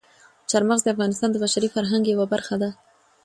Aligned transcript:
چار 0.49 0.63
مغز 0.67 0.81
د 0.83 0.87
افغانستان 0.93 1.29
د 1.31 1.35
بشري 1.43 1.69
فرهنګ 1.75 2.03
یوه 2.13 2.25
برخه 2.33 2.55
ده. 2.61 2.69